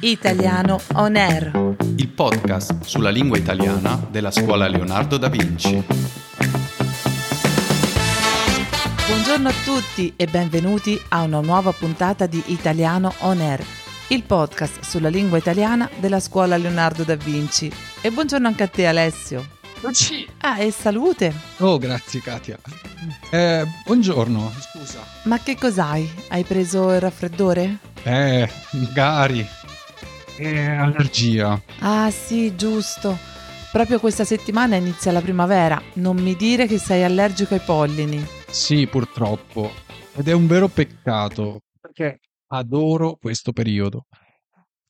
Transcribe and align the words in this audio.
Italiano 0.00 0.80
On 0.94 1.16
Air. 1.16 1.74
il 1.96 2.08
podcast 2.08 2.82
sulla 2.84 3.10
lingua 3.10 3.36
italiana 3.38 4.00
della 4.10 4.30
scuola 4.30 4.68
Leonardo 4.68 5.16
da 5.16 5.28
Vinci. 5.28 5.82
Buongiorno 9.06 9.48
a 9.48 9.52
tutti 9.64 10.12
e 10.16 10.26
benvenuti 10.26 11.00
a 11.08 11.22
una 11.22 11.40
nuova 11.40 11.72
puntata 11.72 12.26
di 12.26 12.42
Italiano 12.46 13.12
On 13.20 13.40
Air, 13.40 13.64
il 14.08 14.22
podcast 14.22 14.80
sulla 14.82 15.08
lingua 15.08 15.38
italiana 15.38 15.88
della 15.98 16.20
scuola 16.20 16.56
Leonardo 16.56 17.02
da 17.02 17.16
Vinci. 17.16 17.70
E 18.00 18.10
buongiorno 18.10 18.46
anche 18.46 18.62
a 18.62 18.68
te 18.68 18.86
Alessio. 18.86 19.48
Ah, 20.40 20.58
e 20.60 20.70
salute. 20.70 21.32
Oh, 21.58 21.76
grazie 21.78 22.20
Katia. 22.20 22.56
Eh, 23.30 23.66
buongiorno, 23.84 24.50
scusa. 24.72 24.98
Ma 25.24 25.38
che 25.40 25.56
cos'hai? 25.58 26.10
Hai 26.28 26.42
preso 26.44 26.90
il 26.92 27.00
raffreddore? 27.00 27.76
Eh, 28.02 28.48
magari. 28.72 29.46
Eh, 30.36 30.66
allergia. 30.66 31.62
Ah 31.78 32.10
sì, 32.10 32.56
giusto. 32.56 33.16
Proprio 33.70 34.00
questa 34.00 34.24
settimana 34.24 34.76
inizia 34.76 35.12
la 35.12 35.20
primavera. 35.20 35.80
Non 35.94 36.16
mi 36.16 36.34
dire 36.36 36.66
che 36.66 36.78
sei 36.78 37.02
allergico 37.04 37.54
ai 37.54 37.60
pollini. 37.60 38.24
Sì, 38.50 38.86
purtroppo. 38.86 39.70
Ed 40.14 40.28
è 40.28 40.32
un 40.32 40.46
vero 40.46 40.68
peccato, 40.68 41.60
perché 41.80 42.20
adoro 42.48 43.16
questo 43.16 43.52
periodo. 43.52 44.06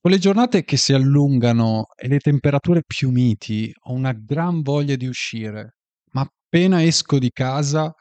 Con 0.00 0.10
le 0.10 0.18
giornate 0.18 0.64
che 0.64 0.78
si 0.78 0.94
allungano 0.94 1.88
e 1.94 2.08
le 2.08 2.18
temperature 2.20 2.82
più 2.86 3.10
miti, 3.10 3.70
ho 3.82 3.92
una 3.92 4.12
gran 4.12 4.62
voglia 4.62 4.96
di 4.96 5.06
uscire. 5.06 5.76
Ma 6.12 6.22
appena 6.22 6.82
esco 6.82 7.18
di 7.18 7.30
casa, 7.30 7.94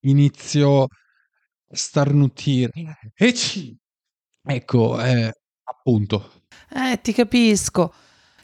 inizio 0.00 0.84
a 0.84 0.88
starnutire. 1.68 2.72
E. 3.14 3.34
Ecco, 4.42 5.02
eh, 5.02 5.30
appunto. 5.64 6.35
Eh, 6.70 7.00
ti 7.00 7.12
capisco. 7.12 7.92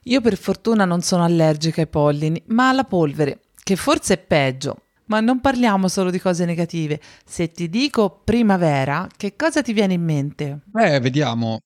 Io 0.04 0.20
per 0.20 0.36
fortuna 0.36 0.84
non 0.84 1.00
sono 1.00 1.24
allergica 1.24 1.80
ai 1.80 1.86
pollini, 1.86 2.42
ma 2.48 2.68
alla 2.68 2.84
polvere, 2.84 3.40
che 3.62 3.76
forse 3.76 4.14
è 4.14 4.18
peggio. 4.18 4.76
Ma 5.06 5.20
non 5.20 5.40
parliamo 5.40 5.88
solo 5.88 6.10
di 6.10 6.18
cose 6.18 6.44
negative. 6.44 7.00
Se 7.24 7.50
ti 7.50 7.68
dico 7.68 8.22
primavera, 8.24 9.06
che 9.16 9.36
cosa 9.36 9.62
ti 9.62 9.72
viene 9.72 9.94
in 9.94 10.02
mente? 10.02 10.62
Beh, 10.64 11.00
vediamo. 11.00 11.60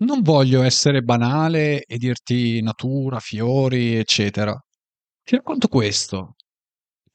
Non 0.00 0.22
voglio 0.22 0.62
essere 0.62 1.02
banale 1.02 1.82
e 1.84 1.96
dirti 1.96 2.60
natura, 2.62 3.20
fiori, 3.20 3.94
eccetera. 3.96 4.56
Ti 5.22 5.36
racconto 5.36 5.68
questo. 5.68 6.34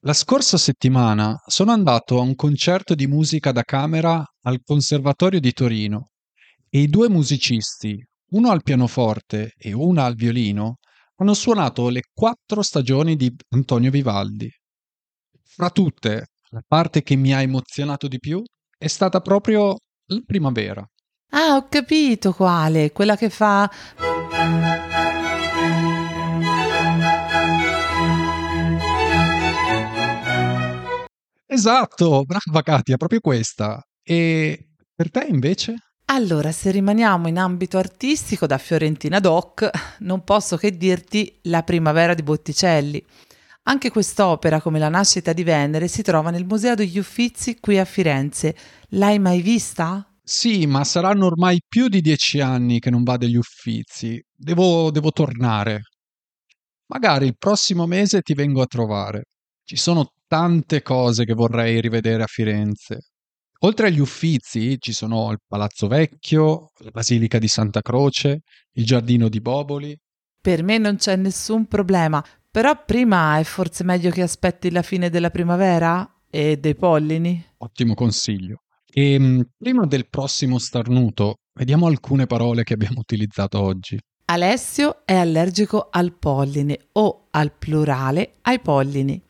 La 0.02 0.14
scorsa 0.14 0.58
settimana 0.58 1.42
sono 1.46 1.72
andato 1.72 2.18
a 2.18 2.22
un 2.22 2.36
concerto 2.36 2.94
di 2.94 3.08
musica 3.08 3.52
da 3.52 3.64
camera 3.64 4.24
al 4.42 4.62
Conservatorio 4.64 5.40
di 5.40 5.54
Torino 5.54 6.10
e 6.70 6.80
i 6.80 6.88
due 6.88 7.08
musicisti, 7.08 8.06
uno 8.34 8.50
al 8.50 8.64
pianoforte 8.64 9.54
e 9.58 9.74
uno 9.74 10.04
al 10.04 10.16
violino, 10.16 10.78
hanno 11.18 11.34
suonato 11.34 11.90
le 11.90 12.02
quattro 12.12 12.62
stagioni 12.62 13.16
di 13.16 13.34
Antonio 13.50 13.92
Vivaldi. 13.92 14.50
Fra 15.44 15.70
tutte, 15.70 16.28
la 16.50 16.64
parte 16.68 17.04
che 17.04 17.16
mi 17.16 17.34
ha 17.34 17.42
emozionato 17.42 18.08
di 18.08 18.18
più 18.18 18.42
è 18.78 18.88
stata 18.88 19.20
proprio 19.22 19.78
la 20.06 20.22
primavera. 20.26 20.86
Ah, 21.30 21.56
ho 21.56 21.68
capito 21.68 22.34
quale, 22.34 22.92
quella 22.92 23.16
che 23.16 23.30
fa... 23.30 23.70
Esatto, 31.46 32.24
brava 32.24 32.64
Katia, 32.64 32.98
proprio 32.98 33.20
questa. 33.20 33.80
E 34.02 34.70
per 34.96 35.12
te 35.12 35.28
invece? 35.30 35.76
Allora, 36.14 36.52
se 36.52 36.70
rimaniamo 36.70 37.28
in 37.28 37.40
ambito 37.40 37.80
artistico 37.80 38.46
da 38.46 38.60
Fiorentina 38.60 39.20
Doc, 39.20 39.68
non 40.02 40.24
posso 40.24 40.58
che 40.58 40.78
dirti 40.78 41.40
La 41.46 41.64
primavera 41.64 42.14
di 42.14 42.22
Botticelli. 42.22 43.04
Anche 43.64 43.90
quest'opera, 43.90 44.62
come 44.62 44.78
La 44.78 44.90
nascita 44.90 45.34
di 45.34 45.42
Venere, 45.44 45.88
si 45.88 46.04
trova 46.04 46.30
nel 46.30 46.46
Museo 46.46 46.76
degli 46.76 47.00
Uffizi 47.00 47.60
qui 47.60 47.80
a 47.80 47.86
Firenze. 47.86 48.56
L'hai 48.90 49.18
mai 49.18 49.42
vista? 49.42 50.08
Sì, 50.22 50.68
ma 50.68 50.84
saranno 50.84 51.26
ormai 51.26 51.60
più 51.68 51.88
di 51.88 52.00
dieci 52.00 52.40
anni 52.40 52.78
che 52.78 52.92
non 52.92 53.02
vado 53.02 53.26
agli 53.26 53.36
Uffizi. 53.36 54.24
Devo, 54.32 54.92
devo 54.92 55.10
tornare. 55.10 55.82
Magari 56.92 57.26
il 57.26 57.38
prossimo 57.40 57.88
mese 57.88 58.22
ti 58.22 58.36
vengo 58.36 58.62
a 58.62 58.68
trovare. 58.68 59.24
Ci 59.64 59.78
sono 59.78 60.12
tante 60.28 60.84
cose 60.84 61.26
che 61.26 61.34
vorrei 61.34 61.82
rivedere 61.82 62.22
a 62.22 62.28
Firenze. 62.28 63.00
Oltre 63.66 63.88
agli 63.88 64.00
Uffizi 64.00 64.76
ci 64.78 64.92
sono 64.92 65.32
il 65.32 65.40
Palazzo 65.48 65.88
Vecchio, 65.88 66.72
la 66.80 66.90
Basilica 66.92 67.40
di 67.40 67.48
Santa 67.48 67.82
Croce, 67.82 68.42
il 68.74 68.86
Giardino 68.86 69.30
di 69.30 69.40
Boboli. 69.40 69.98
Per 70.42 70.64
me 70.64 70.78
non 70.78 70.98
c'è 70.98 71.16
nessun 71.16 71.66
problema, 71.68 72.22
però 72.52 72.84
prima 72.84 73.40
è 73.40 73.44
forse 73.44 73.86
meglio 73.86 74.10
che 74.10 74.22
aspetti 74.22 74.70
la 74.70 74.82
fine 74.82 75.10
della 75.10 75.30
primavera 75.30 76.06
e 76.30 76.58
dei 76.58 76.76
pollini. 76.76 77.42
Ottimo 77.60 77.94
consiglio. 77.94 78.64
E 78.86 79.18
mh, 79.18 79.52
prima 79.58 79.86
del 79.86 80.10
prossimo 80.10 80.60
starnuto, 80.60 81.36
vediamo 81.54 81.88
alcune 81.88 82.26
parole 82.26 82.64
che 82.64 82.74
abbiamo 82.74 83.00
utilizzato 83.00 83.62
oggi. 83.62 83.98
Alessio 84.26 85.06
è 85.06 85.16
allergico 85.16 85.88
al 85.90 86.12
polline 86.12 86.88
o 86.94 87.28
al 87.32 87.54
plurale 87.58 88.34
ai 88.42 88.60
pollini. 88.60 89.22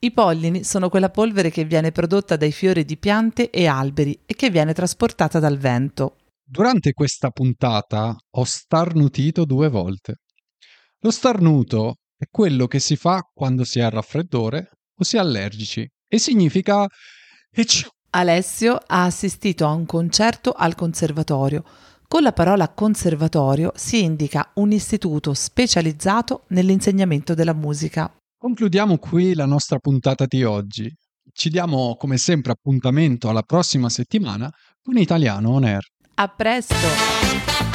I 0.00 0.12
pollini 0.12 0.62
sono 0.62 0.88
quella 0.88 1.10
polvere 1.10 1.50
che 1.50 1.64
viene 1.64 1.90
prodotta 1.90 2.36
dai 2.36 2.52
fiori 2.52 2.84
di 2.84 2.96
piante 2.96 3.50
e 3.50 3.66
alberi 3.66 4.16
e 4.26 4.34
che 4.34 4.48
viene 4.48 4.72
trasportata 4.72 5.40
dal 5.40 5.58
vento. 5.58 6.18
Durante 6.44 6.92
questa 6.92 7.30
puntata 7.30 8.16
ho 8.30 8.44
starnutito 8.44 9.44
due 9.44 9.68
volte. 9.68 10.20
Lo 11.00 11.10
starnuto 11.10 11.96
è 12.16 12.26
quello 12.30 12.68
che 12.68 12.78
si 12.78 12.94
fa 12.94 13.22
quando 13.34 13.64
si 13.64 13.80
ha 13.80 13.88
raffreddore 13.88 14.70
o 14.96 15.02
si 15.02 15.16
è 15.16 15.18
allergici 15.18 15.88
e 16.06 16.18
significa. 16.18 16.86
Alessio 18.10 18.78
ha 18.86 19.04
assistito 19.04 19.66
a 19.66 19.72
un 19.72 19.84
concerto 19.84 20.52
al 20.52 20.76
conservatorio. 20.76 21.64
Con 22.06 22.22
la 22.22 22.32
parola 22.32 22.68
conservatorio 22.68 23.72
si 23.74 24.04
indica 24.04 24.52
un 24.54 24.70
istituto 24.70 25.34
specializzato 25.34 26.44
nell'insegnamento 26.48 27.34
della 27.34 27.52
musica. 27.52 28.10
Concludiamo 28.40 28.98
qui 28.98 29.34
la 29.34 29.46
nostra 29.46 29.80
puntata 29.80 30.24
di 30.24 30.44
oggi. 30.44 30.88
Ci 31.32 31.48
diamo 31.50 31.96
come 31.96 32.18
sempre 32.18 32.52
appuntamento 32.52 33.28
alla 33.28 33.42
prossima 33.42 33.88
settimana 33.88 34.48
con 34.80 34.96
Italiano 34.96 35.50
On 35.50 35.64
Air. 35.64 35.82
A 36.14 36.28
presto! 36.28 37.67